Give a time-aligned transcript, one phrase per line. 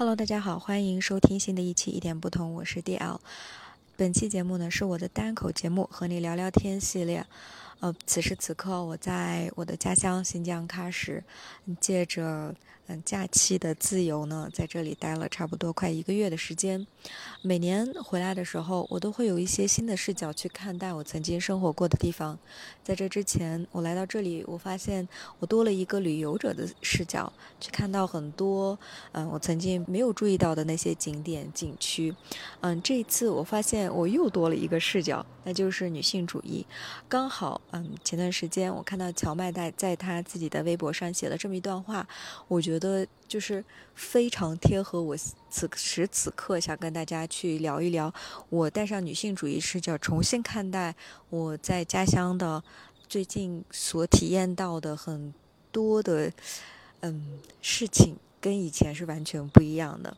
[0.00, 3.18] Hello，大家好，欢迎收听新的一期《一点不同》，我是 DL。
[3.98, 7.26] 本期节目呢是我的单口节目，和你聊聊天系列。
[7.80, 11.22] 呃，此时此刻我在我的家乡新疆喀什，
[11.80, 12.54] 借着。
[12.86, 16.84] 嗯，假期的自由呢，在这里待了差不多快一个月的时间。
[17.40, 22.36] 每年回来的时候，我都会有一些新的视角去看待我曾经生活过的地方。
[22.82, 25.08] 在这之前，我来到这里，我发现
[25.38, 28.76] 我多了一个旅游者的视角，去看到很多
[29.12, 32.12] 嗯我曾经没有注意到的那些景点景区。
[32.60, 36.66] 嗯，这一次我发现我又多了一个视角，那就是女性主义。
[37.08, 42.06] 刚好嗯，前段时间我看到荞麦在在他自己的微博上写了这么一段话，
[42.48, 43.06] 我觉得。
[43.30, 45.16] 就是非常贴合我
[45.48, 48.12] 此时此刻想跟大家去聊一聊，
[48.48, 50.92] 我带上女性主义视角重新看待
[51.28, 52.60] 我在家乡的
[53.08, 55.32] 最近所体验到的很
[55.70, 56.32] 多的
[57.02, 60.16] 嗯事情，跟以前是完全不一样的。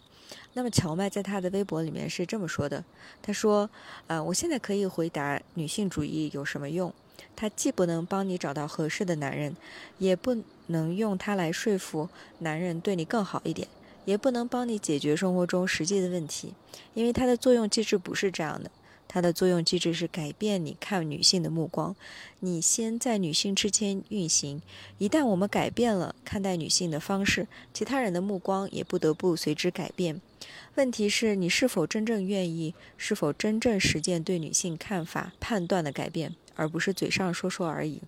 [0.55, 2.83] 那么荞麦在他的微博里面是这么说的，
[3.20, 3.69] 他说
[4.09, 6.91] ：“呃，我现在可以回答女性主义有什么用？
[7.36, 9.56] 它既不能帮你找到合适的男人，
[9.98, 10.36] 也不。”
[10.69, 13.69] 能用它来说服男人对你更好一点，
[14.06, 16.55] 也不能帮你解决生活中实际的问题，
[16.94, 18.70] 因为它的作用机制不是这样的。
[19.06, 21.94] 它的作用机制是改变你看女性的目光。
[22.41, 24.62] 你先在女性之间运行，
[24.97, 30.22] 一旦我们改变了看待女性的方式，其他人的目光也不得不随之改变。
[30.77, 38.00] 问题是你是否真正愿意，是否真正实践对女性看法判断的改变，而不是嘴上说说而已。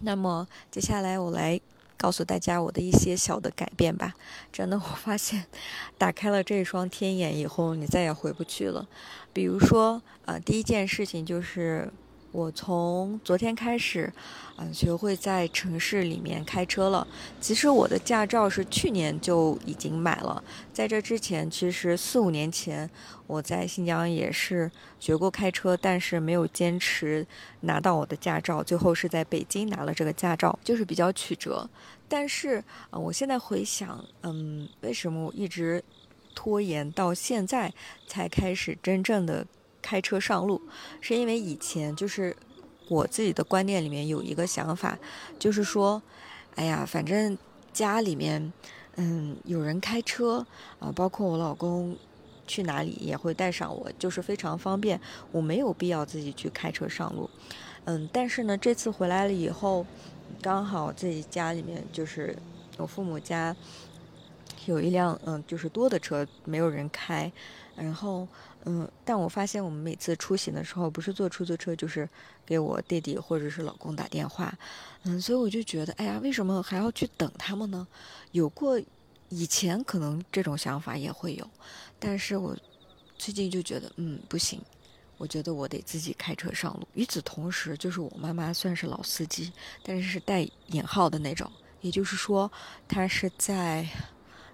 [0.00, 1.60] 那么接下来我来
[1.96, 4.14] 告诉大家我的一些小的改变吧。
[4.52, 5.46] 真的，我发现
[5.96, 8.86] 打开了这双天眼以后，你再也回不去了。
[9.32, 11.92] 比如说，呃，第一件事情就是。
[12.36, 14.12] 我从昨天开始，
[14.58, 17.08] 嗯，学会在城市里面开车了。
[17.40, 22.90] 其实我的驾照是去年就已经买了，在这之前，其实四五年前
[23.26, 24.70] 我在新疆也是
[25.00, 27.26] 学过开车，但是没有坚持
[27.60, 28.62] 拿到我的驾照。
[28.62, 31.66] 最后是在北京拿了这个驾照，就是比较曲折。
[32.06, 35.82] 但是，呃，我现在回想，嗯，为什么我一直
[36.34, 37.72] 拖延到现在
[38.06, 39.46] 才开始真正的？
[39.86, 40.60] 开车上路，
[41.00, 42.36] 是因为以前就是
[42.88, 44.98] 我自己的观念里面有一个想法，
[45.38, 46.02] 就是说，
[46.56, 47.38] 哎呀，反正
[47.72, 48.52] 家里面，
[48.96, 50.44] 嗯，有人开车
[50.80, 51.96] 啊，包括我老公
[52.48, 57.30] 去哪里也会带上我，就是非常方便，我没有必要自己去开车上路。
[57.84, 59.86] 嗯，但是呢，这次回来了以后，
[60.42, 62.36] 刚好自己家里面就是
[62.76, 63.54] 我父母家
[64.66, 67.30] 有一辆嗯，就是多的车，没有人开，
[67.76, 68.26] 然后。
[68.68, 72.08] 嗯，但我发现我们每次出行的时候，不是坐出租车，就是
[72.44, 74.52] 给我弟弟或者是老公打电话。
[75.04, 77.86] 嗯，所以我就觉得，哎呀，为什么还要去等他们呢？
[78.32, 78.76] 有过
[79.28, 81.48] 以前可能这种想法也会有，
[82.00, 82.56] 但是我
[83.16, 84.60] 最近就觉得，嗯，不行，
[85.16, 86.88] 我觉得我得自己开车上路。
[86.94, 89.52] 与此同时，就是我妈妈算是老司机，
[89.84, 91.48] 但是是带引号的那种，
[91.82, 92.50] 也就是说，
[92.88, 93.86] 她是在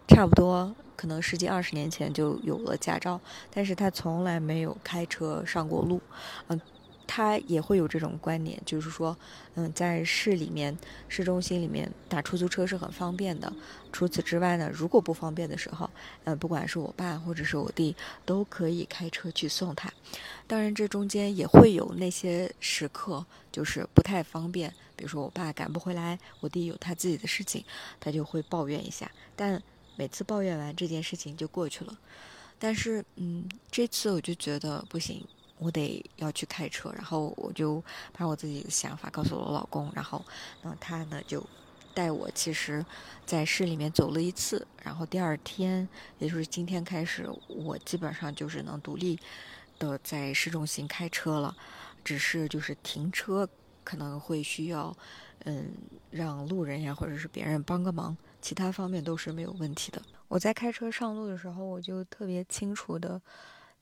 [0.06, 0.74] 差不多。
[1.02, 3.20] 可能十几二十年前就有了驾照，
[3.52, 6.00] 但是他从来没有开车上过路，
[6.46, 6.60] 嗯，
[7.08, 9.16] 他也会有这种观念，就是说，
[9.56, 13.52] 嗯，在市里面、市中心里面打出租车是很方便的。
[13.90, 15.90] 除此之外呢，如果不方便的时候，
[16.22, 19.92] 嗯，不管是我爸或者是我弟，都可以开车去送他。
[20.46, 27.64] 当然，这中间也会有那些时刻，就是不太方便，比如说我爸赶不回来，我弟有他自己的事情，
[27.98, 29.60] 他就会抱怨一下，但。
[29.96, 31.98] 每次抱怨完这件事情就过去了，
[32.58, 35.26] 但是嗯，这次我就觉得不行，
[35.58, 37.82] 我得要去开车，然后我就
[38.12, 40.24] 把我自己的想法告诉了我老公，然后
[40.62, 41.44] 那他呢就
[41.94, 42.84] 带我，其实，
[43.26, 45.86] 在市里面走了一次，然后第二天，
[46.18, 49.18] 也就是今天开始，我基本上就是能独立
[49.78, 51.54] 的在市中心开车了，
[52.02, 53.46] 只是就是停车
[53.84, 54.96] 可能会需要
[55.44, 55.72] 嗯
[56.10, 58.16] 让路人呀或者是别人帮个忙。
[58.40, 60.02] 其他方面都是没有问题的。
[60.26, 63.22] 我在开车上路的时候，我就特别清楚的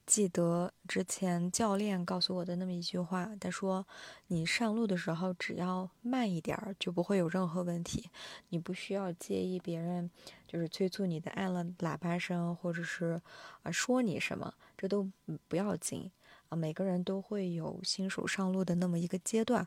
[0.05, 3.87] 记得之前教练告诉我的那么一句话，他说
[4.29, 8.11] ：“你上路的时候只要慢一点儿，就不会有任何问题。
[8.51, 10.11] 你不需要介意别人
[10.47, 13.19] 就是催促你的按了喇叭声，或者是
[13.63, 15.09] 啊说你什么，这都
[15.49, 16.11] 不要紧
[16.51, 16.57] 啊。
[16.57, 19.67] 每个人都会有新手上路的那么一个阶段。”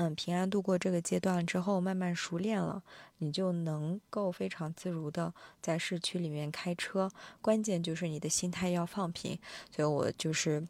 [0.00, 2.80] 嗯，平安度过这个阶段之后，慢慢熟练了，
[3.18, 7.10] 你就能够非常自如的在市区里面开车。
[7.40, 9.36] 关键就是你的心态要放平。
[9.74, 10.64] 所以我就是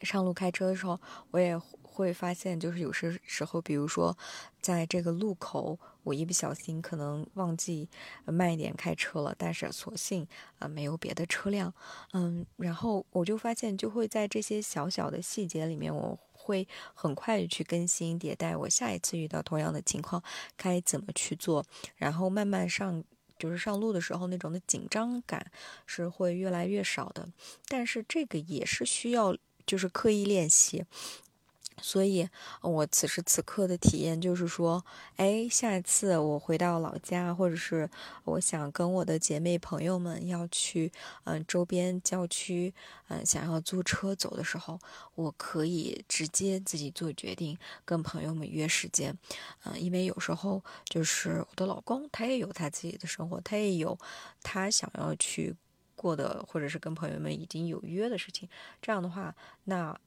[0.00, 0.98] 上路开车的时候，
[1.32, 1.60] 我也。
[2.00, 4.16] 会发现，就是有些时候，比如说
[4.60, 7.88] 在这个路口，我一不小心可能忘记
[8.24, 10.26] 慢一点开车了，但是所幸
[10.58, 11.72] 啊没有别的车辆，
[12.12, 20.22] 嗯，然后我就发现，就会在这些小小的细节里面，我会很快去更新迭代，我下一次遇到同样的情况
[20.56, 21.64] 该怎么去做，
[21.96, 23.04] 然后慢慢上。
[23.38, 25.50] 就是上路的时候那种的紧张感
[25.86, 27.26] 是会越来越少的，
[27.68, 30.84] 但是这个也是需要就是刻意练习。
[31.82, 32.28] 所以，
[32.62, 34.84] 我此时此刻的体验就是说，
[35.16, 37.88] 哎，下一次我回到老家，或者是
[38.24, 40.92] 我想跟我的姐妹朋友们要去，
[41.24, 42.72] 嗯，周边郊区，
[43.08, 44.78] 嗯，想要租车走的时候，
[45.14, 49.16] 我可以直接自己做决定，跟朋友们约时间，
[49.64, 53.98] 嗯，因为有时候就是我的老公，他也有他自己的生活，他也有
[54.42, 55.54] 他想要去
[55.96, 58.48] 过的，或者是跟朋友们已经有约的事情，
[58.80, 59.34] 这样的话，
[59.64, 59.98] 那。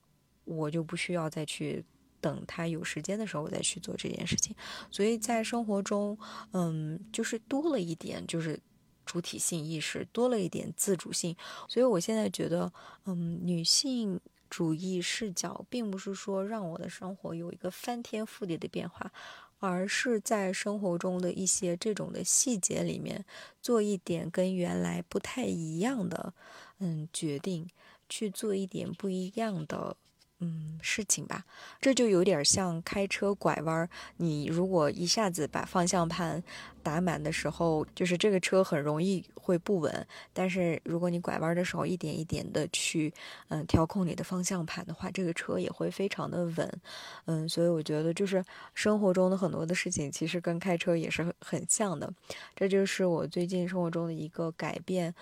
[0.44, 1.84] 我就不需要再去
[2.20, 4.54] 等他有时间的时候，我再去做这件事情。
[4.90, 6.18] 所以在生活中，
[6.52, 8.58] 嗯，就是多了一点，就是
[9.04, 11.36] 主体性意识，多了一点自主性。
[11.68, 12.72] 所以我现在觉得，
[13.04, 14.18] 嗯，女性
[14.48, 19.12] 主义视角，并不是说让我的生活有一个翻天覆地的变化，
[19.58, 23.24] 而是在生活中的一些这种的细节里面，
[23.60, 26.32] 做一点跟原来不太一样的，
[26.78, 27.68] 嗯，决定，
[28.08, 29.96] 去做一点不一样的。
[30.40, 31.44] 嗯，事情吧，
[31.80, 33.88] 这就有点像开车拐弯。
[34.16, 36.42] 你如果一下子把方向盘
[36.82, 40.06] 打满的时候，就是这个车很容易会不稳。
[40.32, 43.14] 但是如果你拐弯的时候，一点一点的去
[43.48, 46.80] 嗯调控你的方向盘的话，这个车也会非常的稳。
[47.26, 48.44] 嗯，所以我觉得就是
[48.74, 52.12] 生活中的很多的事情，其实跟开车也是很像的。
[52.54, 55.14] 这就是我最近生活中的一个改变。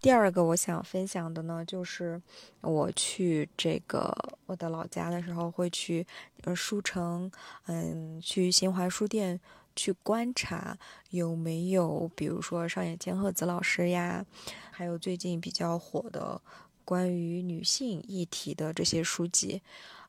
[0.00, 2.20] 第二个我想分享的呢，就是
[2.62, 4.16] 我去这个
[4.46, 6.06] 我的老家的时候，会去
[6.44, 7.30] 呃书城，
[7.66, 9.38] 嗯，去新华书店
[9.76, 10.78] 去观察
[11.10, 14.24] 有没有，比如说上野千鹤子老师呀，
[14.70, 16.40] 还有最近比较火的
[16.82, 19.60] 关于女性议题的这些书籍。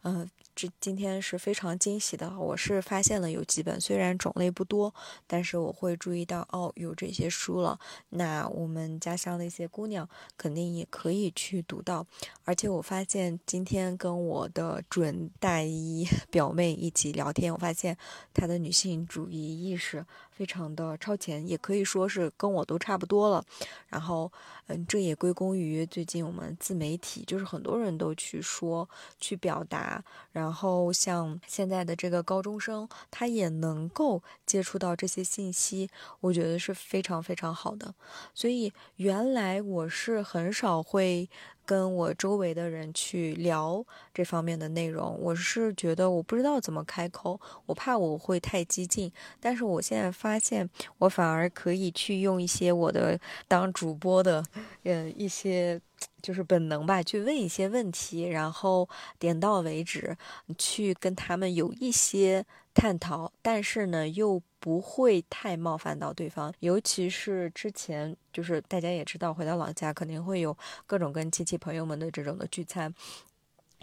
[0.03, 2.36] 嗯，这今天是非常惊喜的。
[2.39, 4.92] 我是发现了有几本，虽然种类不多，
[5.27, 7.80] 但是我会注意到哦，有这些书了。
[8.09, 12.03] 那我们家乡的一些姑娘肯定也可以去读到。
[12.45, 17.95] 而且我发现今天跟我的准大姨 表妹一起聊天，我发现
[18.33, 23.45] 她的女性主义意识非常的超前，也可以说是跟我都差不多了。
[23.88, 24.31] 然后，
[24.65, 28.89] 嗯，这也归功于最近我们自媒体，就是很多人都去说、
[29.19, 29.91] 去表达。
[30.32, 35.90] 然后像现在的这个高中生，他也能够接触到这些信息，
[36.20, 37.94] 我觉得是非常非常好的。
[38.34, 41.28] 所以原来我是很少会
[41.66, 43.84] 跟我周围的人去聊
[44.14, 49.12] 这方面的内容，我是觉得我不知道怎么开口，我怕我会太激进。
[49.40, 54.44] 但是我现在发现，我反而可以去用一些我的当主播的，
[54.84, 55.80] 嗯，一些。
[56.22, 58.88] 就是本能吧，去问一些问题，然后
[59.20, 60.16] 点到为止，
[60.58, 66.54] 去跟他们有一些探讨，但是呢，又不会太冒犯到对方。
[66.60, 72.94] 尤其是之前，就是大家也知道，回到老家肯定会有各种跟亲戚朋友们的这种的聚餐。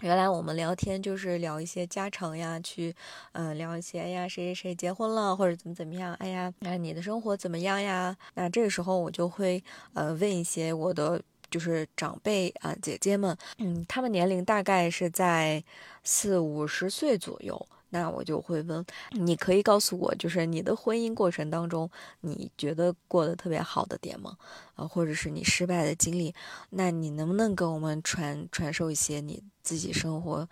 [0.01, 2.95] 原来我们聊天就是聊一些家常呀，去
[3.33, 8.15] 嗯聊一些，哎呀，谁谁谁结婚了，或者怎么怎么样，哎呀，那你的生活怎么样呀？
[8.35, 9.61] 那这个时候我就会
[9.93, 11.21] 呃问一些我的。
[11.49, 15.63] 就是长辈啊，姐姐们，嗯，他们年龄大概是在
[16.03, 17.67] 四五十岁左右。
[17.91, 21.89] 那我就会问，你可以告诉我，就是你的婚姻过程当中，
[22.21, 24.37] 你觉得过得特别好的点吗？
[24.75, 26.31] 啊，或者是你失败的经历？
[26.69, 30.47] 那你能不能跟我们传传授一些你自己生活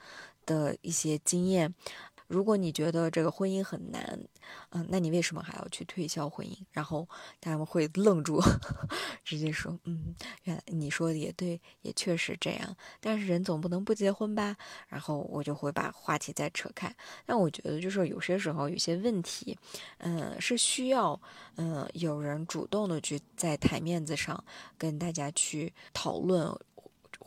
[0.48, 1.72] 的一些经验？
[2.28, 4.20] 如果你觉得这个婚姻很难，
[4.70, 6.56] 嗯，那你为什么还要去推销婚姻？
[6.72, 7.08] 然后
[7.40, 8.42] 他们会愣住，
[9.24, 12.76] 直接说，嗯，原来你说的也对，也确实这样。
[13.00, 14.56] 但是人总不能不结婚吧？
[14.88, 16.94] 然后我就会把话题再扯开。
[17.26, 19.58] 但我觉得就是有些时候有些问题，
[20.00, 21.20] 嗯，是需要，
[21.56, 24.44] 嗯，有人主动的去在台面子上
[24.78, 26.54] 跟大家去讨论。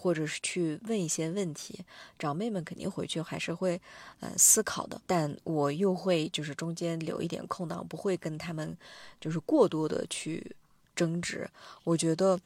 [0.00, 1.84] 或者是去问一些问题，
[2.18, 3.80] 长辈们肯定回去还是会，
[4.20, 5.00] 呃，思考的。
[5.06, 8.76] 但我又会就是中间留一点空档，不会跟他们
[9.20, 10.56] 就是过多的去
[10.96, 11.48] 争执。
[11.84, 12.40] 我觉得。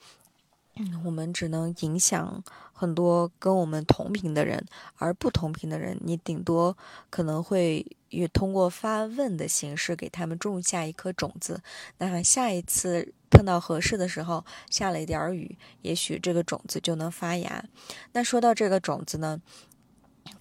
[1.04, 2.42] 我们只能影响
[2.72, 6.76] 很多跟我们同频的人，而不同频的人，你顶多
[7.10, 11.62] 可能会也通过发问的形式给他们种下一颗种子。
[11.98, 17.64] 那下一次碰到合适的时候，下了一点儿雨，也许这个种子就能发芽。
[18.12, 19.42] 那说到这个种子呢，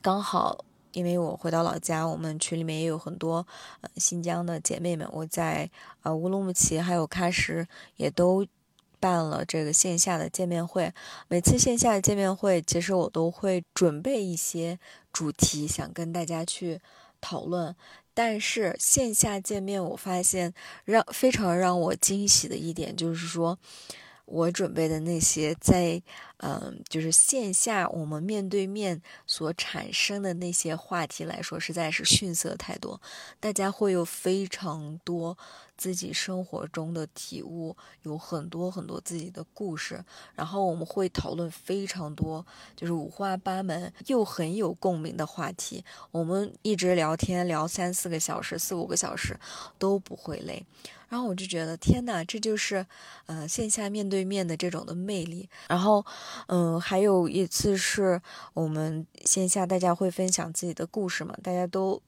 [0.02, 3.46] 刚好因为我回到老家，我们群里面也有很多
[3.82, 5.70] 呃新疆的姐妹们，我在
[6.04, 8.46] 呃乌鲁木齐还有喀什也都
[9.00, 10.94] 办了这个线下的见面会。
[11.28, 14.78] 每次线下的见面会，其实我都会准备一些
[15.12, 16.80] 主题，想跟大家去
[17.20, 17.76] 讨论。
[18.14, 20.54] 但是线下见面，我发现
[20.86, 23.58] 让非常让我惊喜的一点就是说。
[24.26, 26.02] 我准备的那些在，
[26.38, 33.00] 嗯，就是线下我们面对面所产生的那些话题来说，实在是逊色太多。
[33.40, 35.38] 大家会有非常多
[35.78, 40.04] 自己生活中的体悟，有很多很多自己的故事，
[40.36, 45.84] 然后我们会讨论非常多，就是五花八门又很有共鸣的话题。
[46.12, 49.38] 我们一直聊天聊三四个小时、四五个小时
[49.78, 50.66] 都不会累。
[51.14, 52.84] 然后我就觉得天哪，这就是，
[53.28, 55.48] 呃，线下面对面的这种的魅力。
[55.68, 56.04] 然后，
[56.48, 58.20] 嗯，还有一次是
[58.56, 62.02] 我们线下大家会分享自己的故事嘛，大家都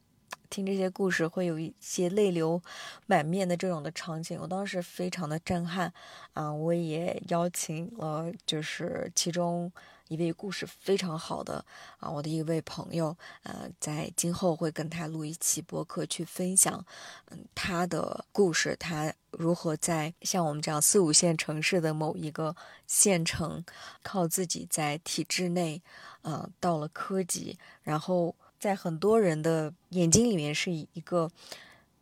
[0.49, 2.59] 听这些故事会有一些泪流
[3.05, 5.93] 满面的这种的场景，我当时非常的震撼
[6.33, 6.51] 啊！
[6.51, 9.71] 我也邀请了就是其中。
[10.07, 11.65] 一位故事非常好的
[11.97, 16.85] 啊，我的一位朋友，呃，在今后会跟他录一期播客，去分享，
[17.31, 23.63] 嗯，他的故事，他如何在像我们这样四五线城市的某一个县城，
[24.03, 25.81] 靠自己在体制内，
[26.21, 31.31] 呃，到了科级，然后在很多人的眼睛里面是一个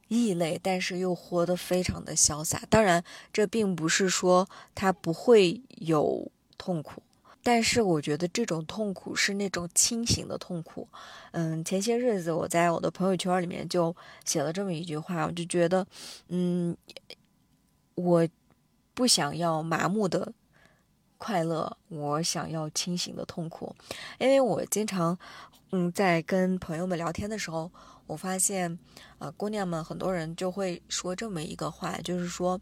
[0.09, 2.63] 异类，但是又活得非常的潇洒。
[2.69, 7.02] 当然，这并不是说他不会有痛苦。
[7.45, 10.87] 但是我觉得这种痛苦是那种清醒的痛苦，
[11.31, 15.85] 嗯，前些日子我在我的朋友圈里面就写了这么一句话，我就觉得，
[16.29, 16.75] 嗯，
[17.95, 18.25] 我
[18.93, 20.31] 不想要麻木的
[21.17, 23.75] 快乐，我想要清醒的痛苦，
[24.19, 25.17] 因为我经常，
[25.71, 27.69] 嗯，在跟朋友们聊天的时候，
[28.07, 28.79] 我发现，
[29.19, 32.57] 呃，姑娘们很多人就会说这么一个话，就是说，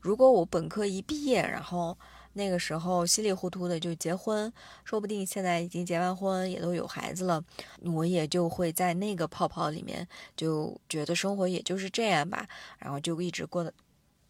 [0.00, 1.98] 如果我本科一毕业，然后。
[2.34, 4.52] 那个时候稀里糊涂的就结婚，
[4.84, 7.42] 说不定现在已经结完婚，也都有孩子了，
[7.82, 12.46] 我也就会在那个泡泡里面就觉得生活也就是这样吧，
[12.78, 13.72] 然后就一直过得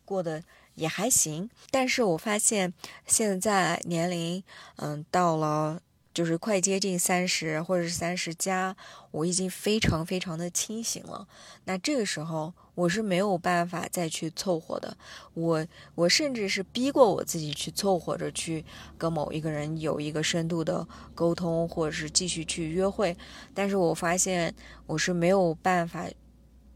[0.05, 0.43] 过得
[0.75, 1.51] 也还行。
[1.71, 2.73] 但是我发现
[3.07, 4.45] 现在年龄，
[4.77, 5.81] 嗯，到了。
[6.15, 8.77] 就是快接近三十或者是三十加，
[9.11, 11.27] 我已经非常非常的清醒了。
[11.65, 14.97] 那这个时候我是没有办法再去凑合的，
[15.35, 15.67] 我
[15.97, 18.65] 我甚至是逼过我自己去凑合着去
[18.97, 23.17] 跟某一个人有一个深度的沟通，或者是继续去约会。
[23.53, 24.55] 但是我发现
[24.87, 26.07] 我是没有办法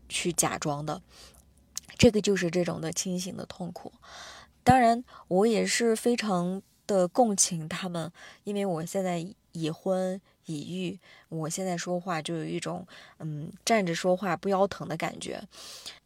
[0.09, 1.01] 去假装的，
[1.97, 3.93] 这个就是这种的清醒的痛苦。
[4.65, 6.61] 当然，我也是非常。
[6.89, 8.11] 的共情他们，
[8.43, 12.85] 因为我现在已婚已育，我现在说话就有一种
[13.19, 15.41] 嗯站着说话不腰疼的感觉，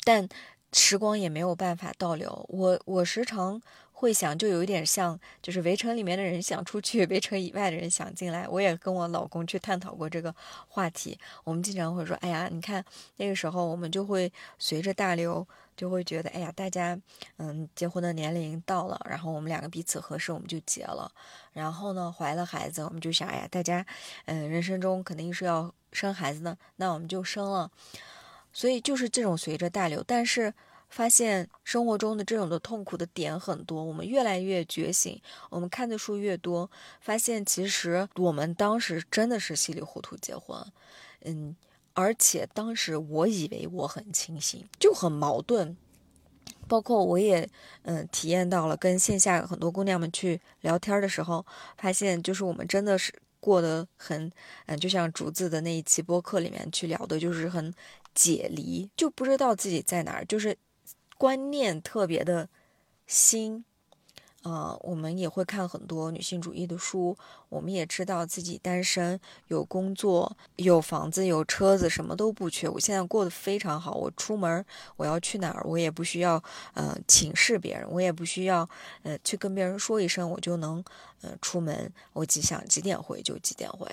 [0.05, 0.29] 但
[0.73, 3.62] 时光也没有办法倒流，我我时常
[4.02, 8.49] 会想，就有一点像，就是围城里面的人想出去，围城以外的人想进来。
[8.49, 10.35] 我也跟我老公去探讨过这个
[10.66, 12.85] 话题，我们经常会说，哎呀，你看
[13.18, 15.47] 那个时候我们就会随着大流。
[15.75, 16.97] 就会觉得，哎呀，大家，
[17.38, 21.11] 嗯，结婚的年龄到了，然后我们两个彼此合适，我们就结了。
[21.54, 23.85] 然后呢，怀了孩子，我们就想，哎呀，大家，
[24.26, 27.71] 嗯，人生中肯定是要生孩子的，那我们就生了。
[28.52, 30.52] 所以就是这种随着大流，但是
[30.93, 35.21] 发现生活中的这种的痛苦的点很多，我们越来越觉醒，
[35.51, 36.71] 我们看的书越多，
[37.01, 40.65] 发现其实我们当时真的是稀里糊涂结婚，
[41.25, 41.57] 嗯。
[41.95, 45.77] 而且当时我以为我很清醒，就很矛盾。
[46.67, 47.47] 包括我也
[47.83, 51.45] 嗯体验到了，跟线下很多姑娘们去聊天的时候，
[51.77, 54.33] 发现就是我们真的是过得很
[54.65, 57.71] 嗯，就像竹子的那一期播客里面去聊的，就是很
[58.15, 60.57] 解离，就不知道自己在哪儿，就是
[61.23, 62.49] 观念特别的
[63.07, 63.64] 新。
[64.43, 67.17] 呃，我们也会看很多女性主义的书，
[67.49, 72.69] 我们也知道自己单身，有工作，有房子，有车子，什么都不缺。
[72.69, 76.43] 我现在过得非常好，我出门我要去哪儿，我也不需要
[76.75, 78.69] 呃请示别人，我也不需要
[79.05, 80.83] 呃去跟别人说一声，我就能
[81.21, 83.88] 呃出门，我几想几点回就几点回。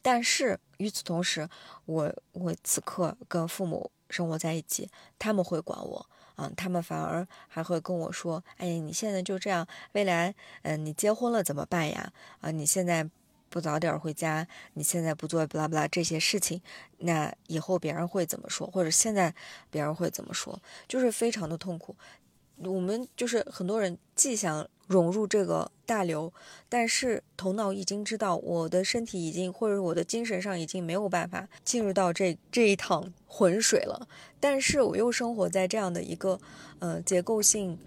[0.00, 1.46] 但是与此同时，
[1.84, 6.06] 我我此刻跟父母生活在一起，他们会管我。
[6.40, 12.10] 嗯，他们反而还会跟我说：“哎，你现在就这样，未来，嗯，你结婚了怎么办呀？
[12.40, 13.06] 啊，你现在
[13.50, 16.62] 不早点回家，你现在不做不拉不拉这些事情，
[16.98, 18.66] 那以后别人会怎么说？
[18.68, 19.34] 或者现在
[19.70, 20.58] 别人会怎么说？
[20.88, 21.94] 就是非常的痛苦。
[22.64, 26.32] 我们就是很多人既想融入这个大流，
[26.68, 36.38] 但是头脑已经知道我的身体已经或者我的精神上已经没有办法进入到这这一趟浑水了，但是我又生活在这样的一个
[36.78, 37.78] 呃结构性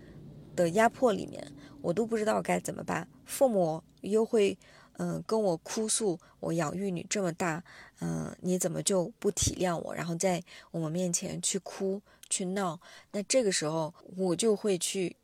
[0.56, 1.52] 的压迫里面，
[1.82, 4.58] 我都不知道该怎么办，父母又会。
[4.98, 7.64] 嗯，跟我哭诉，我养育你这么大，
[8.00, 9.94] 嗯，你怎么就不体谅我？
[9.94, 12.80] 然后在我们面前去哭去闹，
[13.12, 15.16] 那这个时候我就会去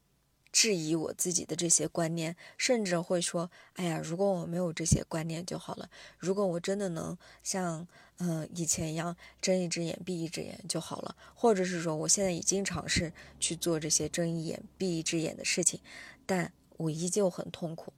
[0.51, 5.89] 质疑我自己的这些观念，甚至会说：哎呀，如果我没有这些观念就好了。
[6.17, 15.79] 如果我真的能像嗯以前一样睁一只眼闭一只眼就好了，或者是说我现在已经尝试去做这些睁一眼闭一只眼的事情，
[16.25, 17.93] 但我依旧很痛苦。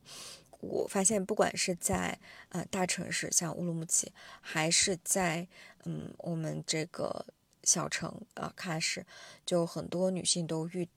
[0.61, 5.47] 我发现，不管是在呃大城市，像乌鲁木齐，还是在
[5.85, 7.25] 嗯我们这个
[7.63, 9.03] 小城啊喀什，
[9.43, 10.87] 就很多女性都遇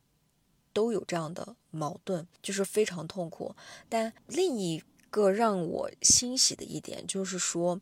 [0.74, 3.56] 都有这样的矛盾，就是非常痛苦。
[3.88, 7.80] 但另一个让我欣喜的一点，就是说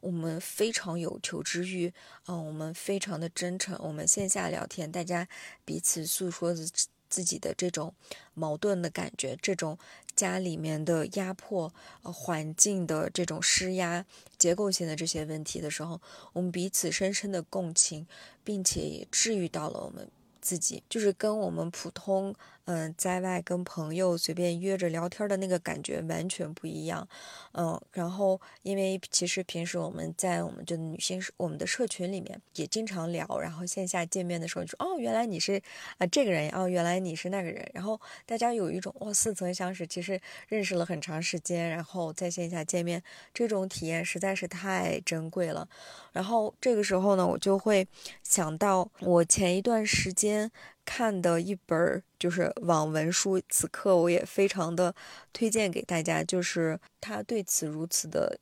[0.00, 1.92] 我们非常有求知欲，
[2.26, 5.26] 嗯，我们非常的真诚，我们线下聊天，大家
[5.64, 6.70] 彼此诉说自
[7.08, 7.94] 自己的这种
[8.34, 9.78] 矛盾的感觉，这种。
[10.14, 14.04] 家里面的压迫，呃，环境的这种施压，
[14.38, 16.00] 结构性的这些问题的时候，
[16.32, 18.06] 我们彼此深深的共情，
[18.42, 20.08] 并且也治愈到了我们
[20.40, 22.34] 自己，就是跟我们普通。
[22.66, 27.06] 嗯，在外跟朋友随便约着聊天的那个感觉完全不一样，
[27.52, 35.60] 嗯，然后因为其实平时我们在我们的女性我们的社群里面也经常聊，然后线下见面的时候就说哦，原来你是
[35.98, 40.18] 啊这个人哦，原来你是那个人，然后大家有一种哇似曾相识，其实
[40.48, 43.02] 认识了很长时间，然后在线下见面
[43.34, 45.68] 这种体验实在是太珍贵了，
[46.12, 47.86] 然后这个时候呢，我就会
[48.22, 50.50] 想到我前一段时间。
[50.84, 54.94] 看的一本就是网文书，此刻我也非常的
[55.32, 56.22] 推荐给大家。
[56.22, 58.38] 就是他对此如此的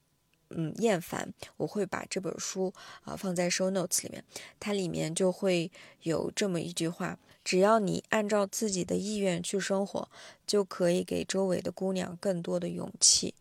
[0.51, 2.73] 嗯厌烦，我会把这本书
[3.05, 4.25] 啊放在 show notes 里面。
[4.61, 5.71] 它里面就会
[6.03, 10.09] 有这么一句话：只要你按照自己的意愿去生活，
[10.47, 13.35] 就可以给周围的姑娘更多的勇气。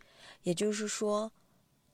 [0.43, 1.31] 也就是说。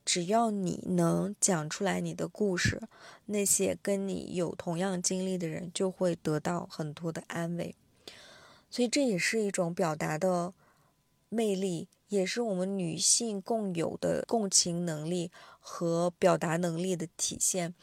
[0.07, 2.81] 只要你能讲出来你的故事，
[3.25, 7.75] 那些跟你有同样经历的人就会得到很多的安慰。
[8.69, 10.53] 所以这也是一种表达的
[11.27, 17.75] 魅力，也是我们女性共有的共情能力和表达能力的体现。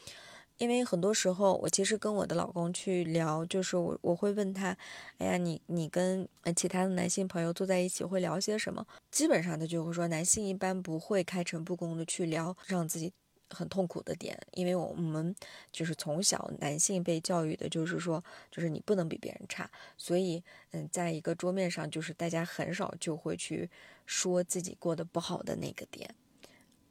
[0.57, 4.77] 因为很多时候，我其实跟我的老公去聊，就是我我会问他，
[5.17, 8.85] 哎呀，你你跟其他的男性朋友坐在一起会聊些什么？
[9.11, 13.11] 基本上他就会说，男性一般不会开诚布公的去聊让自己
[13.49, 15.35] 很痛苦的点，因为我们
[15.71, 20.41] 就是从小男性被教育的就是说，就是你不能比别人差，所以
[20.71, 23.69] 嗯，在一个桌面上，就是大家很少就会去
[24.05, 26.15] 说自己过得不好的那个点。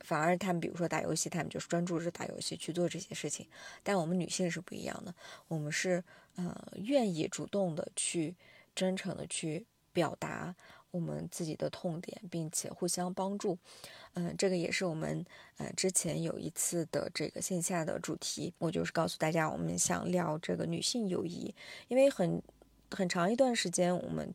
[0.04, 3.46] 反而他们，比如说打游戏，他们就是专注着打游戏去做这些事情。
[3.82, 5.14] 但我们女性是不一样的，
[5.48, 6.04] 我们是
[6.36, 8.36] 呃愿意主动的去
[8.74, 10.54] 真诚的去表达
[10.90, 13.58] 我们自己的痛点，并且互相帮助。
[14.12, 15.24] 嗯，这个也是我们
[15.56, 21.52] 呃之前有一次的这个线下的主题，我就是告诉大家，我们想聊这个女性友谊，
[21.88, 22.40] 因为很
[22.90, 24.32] 很长一段时间，我们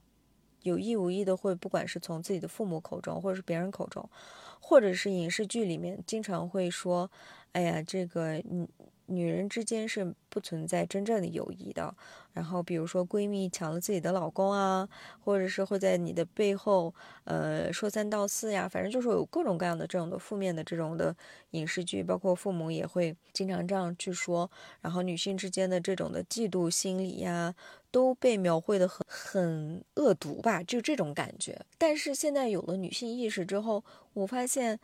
[0.64, 4.10] 有意无意的会，不管是从自己的父母口中，或者是别人口中。
[4.60, 7.10] 或者是影视剧里面经常会说，
[7.54, 8.68] 哎呀，这个你
[9.10, 11.94] 女人之间是不存在真正的友谊的。
[12.32, 14.88] 然后比如说闺蜜抢了自己的老公啊，
[15.20, 16.94] 或者是会在你的背后，
[17.26, 21.14] 呃，说三道四呀，反正就是有各种各样的这种的负面的这种的
[21.52, 24.50] 影视剧，包括父母也会经常这样去说。
[24.80, 27.54] 然后女性之间的这种的嫉妒心理呀。
[27.92, 31.60] 都被描绘的很很恶毒吧，就这种感觉。
[31.76, 34.80] 但是现在有了女性意识之后，我发现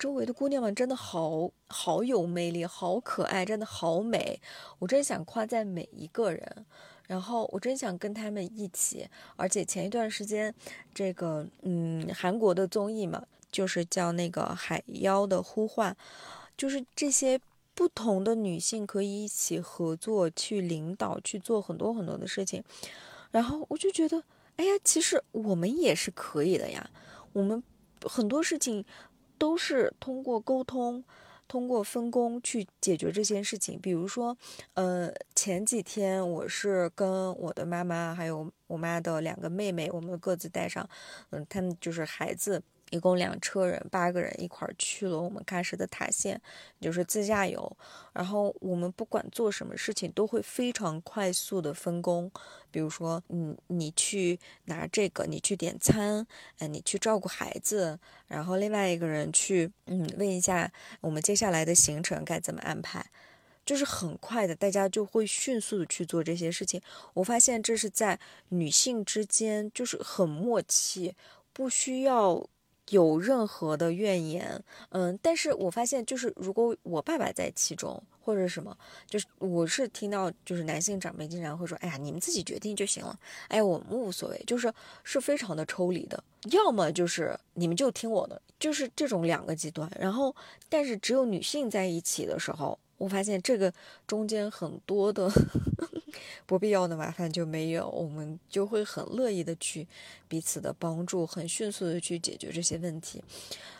[0.00, 4.40] 周围的姑娘们真的好好有魅力，好可爱，真的好美。
[4.78, 6.64] 我真想夸赞每一个人，
[7.06, 9.06] 然后我真想跟他们一起。
[9.36, 10.54] 而且前一段时间，
[10.94, 15.92] 这个嗯，韩国的综艺嘛，就是叫那个《海妖的呼唤》，
[16.56, 17.38] 就是这些。
[17.72, 22.62] 不同的女性可以一起合作去领导去做很多很多的事情，
[23.30, 24.22] 然后我就觉得，
[24.56, 26.90] 哎呀，其实我们也是可以的呀。
[27.32, 27.62] 我们
[28.02, 28.84] 很多事情
[29.40, 31.02] 都是通过沟通、
[31.48, 33.80] 通过分工去解决这件事情。
[33.80, 34.36] 比如说，
[34.74, 40.86] 呃，前几天我是跟我的妈妈还有我妈的两个妹妹，我们各自带上，
[41.30, 42.62] 嗯，他们就是孩子。
[42.90, 46.40] 一共两车人，八个人一块儿去了我们喀什的塔县，
[46.80, 47.76] 就是自驾游。
[48.12, 52.30] 然后我们不管做什么事情，都会非常快速的分工。
[52.70, 56.26] 比如说，嗯，你去拿这个，你去点餐，
[56.58, 57.98] 哎，你去照顾孩子，
[58.28, 63.06] 然后另外一个人去，嗯，问一下我们接下来的行程该怎么安排。
[63.64, 66.80] 就是很快的，大家就会迅速的去做这些事情。
[67.14, 71.14] 我发现这是在女性之间，就是很默契，
[71.52, 72.48] 不需要。
[72.90, 78.76] 有任何的怨言，嗯，但是我发现，就是如果我爸爸在其中或者什么，
[79.08, 84.72] 就是我是听到，就是男性长辈经常会说，哎呀，你们自己决定就行了，哎，我们无所谓，就是
[85.02, 89.90] 是非常的抽离的，要么就是你们就听我的，就是这种两个极端。
[89.98, 90.34] 然后，
[90.68, 92.78] 但是只有女性在一起的时候。
[93.00, 93.72] 我发现这个
[94.06, 95.26] 中间很多的
[96.44, 99.88] 不必要的麻烦就没有，我们就会很乐意的去
[100.28, 103.24] 彼此的帮助，很迅速的去解决这些问题。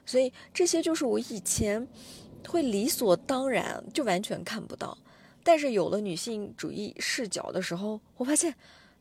[0.06, 1.86] 所以这些就是我以前
[2.48, 4.96] 会理所当然就完全看不到，
[5.44, 8.54] 但是有了女性主义视角的时候，我发现，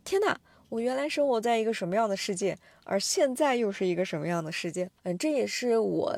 [0.04, 0.36] 天呐，
[0.68, 4.92] 我原来生活在一个什么样的世界，而现在又是一个什么样的世界？
[5.04, 6.14] 嗯，这也是我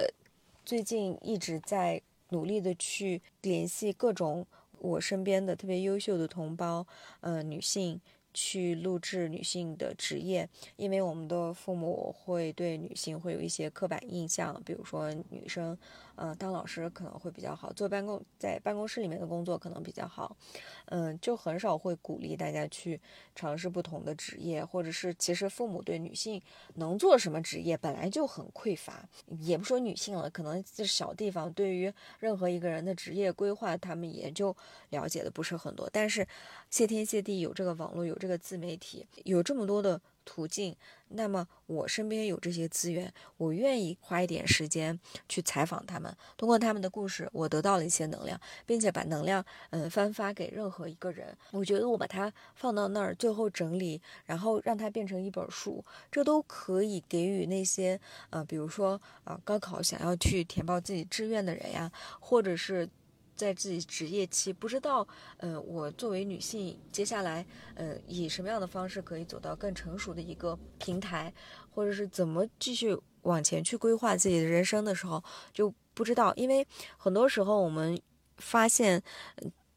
[0.65, 2.01] 最近一直在。
[2.31, 4.45] 努力的去联系各种
[4.79, 6.85] 我身边的特别优秀的同胞，
[7.21, 8.01] 嗯，女性。
[8.33, 15.77] 去录制女性的职业，因为我们的父母会对女性会有一些刻板印象，比如说女生，
[16.15, 20.37] 呃，当老师可能会比较好，做办公在办公室里面的工作可能比较好，
[20.85, 23.01] 嗯，就很少会鼓励大家去
[23.35, 26.41] 尝试不同的职业，或者是其实父母对女性
[26.75, 29.09] 能做什么职业本来就很匮乏，
[29.41, 34.55] 也不说女性了，可能这小地方对于任何一个人的职业规划，他们也就
[34.91, 36.25] 了解的不是很多，但是
[36.69, 38.17] 谢天谢地有这个网络有。
[38.21, 40.75] 这个自媒体有这么多的途径，
[41.07, 46.15] 那么我身边有这些资源，我愿意花一点时间去采访他们。
[46.38, 51.36] 通过他们的故事，我得到了一些能量，并且把能量嗯分发给任何一个人。
[51.49, 62.88] 我觉得我把它放到那儿，最后整理，然后让它变成一本书，这都可以给予那些呃，比如说啊，高考想要去填报自己志愿的人呀，或者是。
[63.35, 71.33] 在自己职业期，不知道，呃，我作为女性，接下来，呃，以什么样的方式可以走到更成熟的一个平台，
[71.69, 76.67] 或者是怎么继续往前去规划自己的人生的时候，就不知道，因为
[76.97, 77.99] 很多时候我们
[78.37, 79.01] 发现。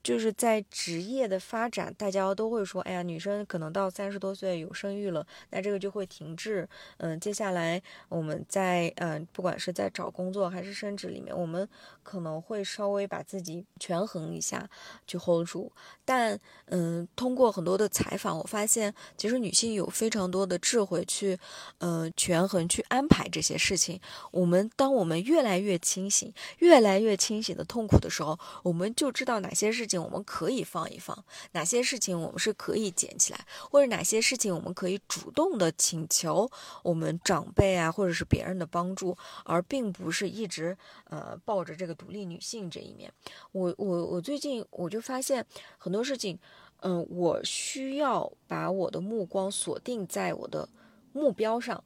[0.05, 6.69] 就是在职业的发展，大家都会说，哎呀，女生可能到三十多岁有生育了，那这个就会停滞。
[6.99, 11.67] 嗯，接下来我们在嗯，不管是在找工作还是升职里面，我们
[12.03, 14.69] 可能会稍微把自己权衡一下，
[15.07, 15.73] 去 hold 住。
[16.05, 21.39] 但嗯，通过很多的采访，我发现其实女性有非常多的智慧去，
[21.79, 23.99] 呃，权衡去安排这些事情。
[24.31, 29.94] 我们当我们越来越清醒，越来越清醒的痛苦的时候，我们就知道哪些事情。
[30.03, 36.51] 我们可以放一放，哪些事情我们是可以捡起来，或者哪些事情我们可以主动的请求
[36.83, 43.13] 我们长辈啊，或者是别人的帮助，而并不是一直呃抱着这个独立女性这一面。
[43.53, 45.45] 我我我最近我就发现
[45.79, 46.39] 很多事情，
[46.81, 50.69] 嗯，我需要把我的目光锁定在我的
[51.13, 51.83] 目标上，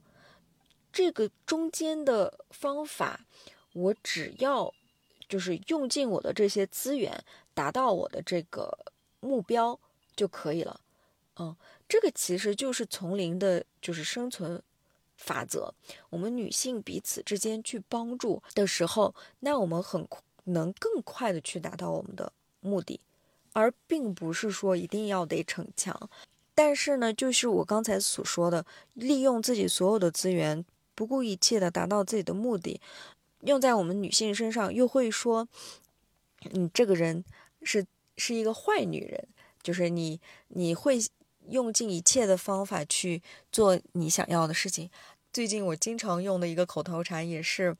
[0.91, 3.21] 这个中间的方法，
[3.73, 4.73] 我只要
[5.27, 7.23] 就是用尽我的这些资源。
[7.59, 8.77] 达到我的这个
[9.19, 9.77] 目标
[10.15, 10.79] 就可以了，
[11.35, 11.53] 嗯，
[11.89, 14.63] 这个其实就是丛林的，就是生存
[15.17, 15.73] 法则。
[16.09, 20.07] 我们女性彼此之间去帮助的时候，那我们很
[20.45, 23.01] 能更快的去达到我们的目的，
[23.51, 26.09] 而并不是说一定要得逞强。
[26.55, 30.63] 但是呢，就是我刚才所说的，利用自己所有的资源，
[30.95, 32.79] 不顾一切的达到自己的目的，
[33.41, 35.45] 用在我们女性身上，又会说，
[36.53, 37.25] 嗯，这个人。
[37.63, 37.85] 是
[38.17, 39.27] 是一个坏女人，
[39.61, 40.19] 就是你
[40.49, 40.97] 你会
[41.47, 44.89] 用尽一切的方法去做你想要的事情。
[45.31, 47.75] 最近我经常用的一个口头禅也是，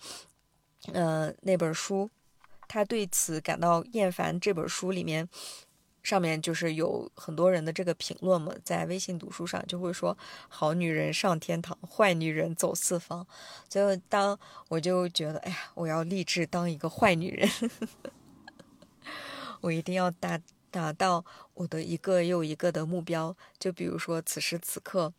[0.94, 2.10] 呃，那本书，
[2.68, 4.40] 他对此感到厌烦。
[4.40, 5.28] 这本书里面
[6.04, 13.26] 上面就是有很多人的这个评论嘛，在微信读书上就会说好女人上天堂，坏女人走四方。
[13.68, 17.50] 所以当我就觉得，哎呀，我要立志当一个坏女人。
[19.62, 20.40] 我一定要达
[20.72, 25.14] 达到我的一个又一个的目标，就比如说此时此刻，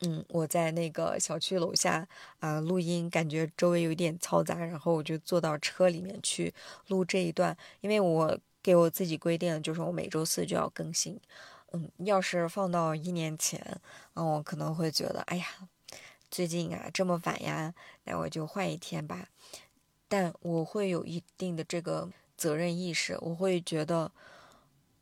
[0.00, 2.06] 嗯，我在那个小区楼下
[2.40, 6.52] 啊录音，感觉周围有点嘈杂，然后我就坐到车里面去
[6.88, 11.20] 录这一段，因为我给我自己规定，就是我每周四就要更新，
[11.72, 13.80] 嗯，要是放到一年前，
[14.14, 15.46] 嗯，我可能会觉得，哎呀，
[16.30, 19.28] 最近啊这么晚呀，那我就换一天吧。
[20.08, 22.08] 但我会有一定的这个
[22.38, 24.10] 责任意识，我会觉得，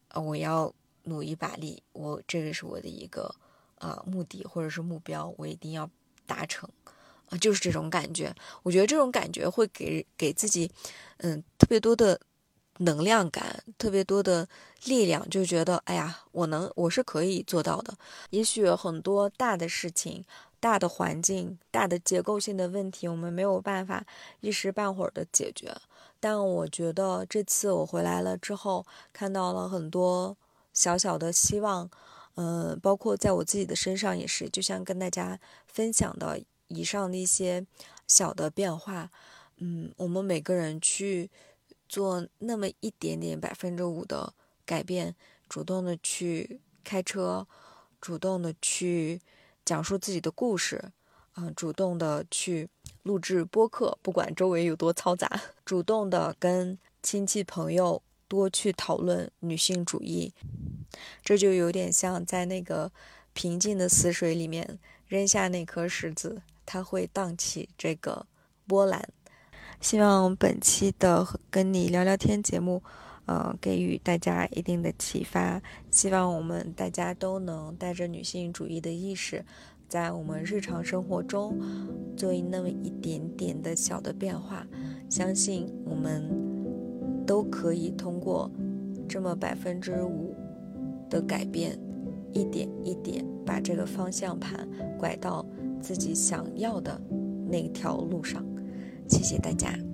[0.09, 3.33] 呃，我要努一把力，我这个是我的一个
[3.79, 5.89] 啊目的或者是目标，我一定要
[6.27, 6.69] 达成，
[7.29, 8.35] 啊，就是这种感觉。
[8.63, 10.69] 我觉得这种感觉会给给自己，
[11.19, 12.19] 嗯，特别多的
[12.79, 14.49] 能量感，特别多的
[14.87, 17.97] 力量，就觉得，哎呀，我能，我是可以做到的。
[18.31, 20.25] 也许很多大的事情。
[20.59, 24.05] 大的环境、大的结构性的问题，我们没有办法
[24.41, 25.73] 一时半会儿的解决。
[26.29, 30.37] 但我觉得这次我回来了之后，看到了很多
[30.73, 31.89] 小小的希望，
[32.35, 37.65] 嗯，包括在我自己的身上也是，就像跟大家分享的以上的一些
[38.09, 39.09] 小的变化，
[39.59, 41.31] 嗯，我们每个人去
[41.89, 44.35] 做那么一点点百分之五的
[44.65, 45.15] 改变，
[45.49, 47.47] 主动的去开车，
[48.01, 49.23] 主动的去。
[49.65, 50.93] 讲述自己的故事，
[51.37, 52.69] 嗯，主动的去
[53.07, 60.35] 录制播客，不管周围有多嘈杂， 主动的跟亲戚朋友多去讨论女性主义，
[61.23, 62.91] 这就有点像在那个
[63.33, 68.27] 平静的死水里面扔下那颗石子，它会荡起这个
[68.67, 69.09] 波澜。
[69.81, 72.83] 希望本期的跟你聊聊天节目。
[73.27, 79.45] 呃，给予大家一定的启发，希望我们大家都能带着女性主义的意识，
[79.89, 81.59] 在我们日常生活中
[82.17, 84.67] 做那么一点点的小的变化。
[85.09, 86.29] 相信我们
[87.25, 88.51] 都可以通过
[89.09, 90.35] 这么百分之五
[91.09, 91.79] 的改变，
[92.33, 94.69] 一点一点把这个方向盘
[94.99, 95.47] 拐到
[95.81, 97.01] 自己想要的
[97.49, 98.45] 那条路上。
[99.07, 99.86] 谢谢大家。